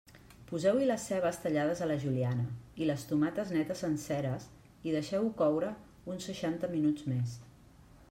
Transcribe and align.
Poseu-hi 0.51 0.85
les 0.91 1.03
cebes 1.09 1.37
tallades 1.43 1.83
a 1.83 1.89
la 1.91 1.97
juliana 2.05 2.47
i 2.85 2.89
les 2.93 3.05
tomates 3.11 3.53
netes 3.59 3.85
senceres 3.87 4.51
i 4.89 4.99
deixeu-ho 4.99 5.33
coure 5.45 5.73
uns 6.17 6.31
seixanta 6.33 6.75
minuts 6.77 7.11
més. 7.15 7.43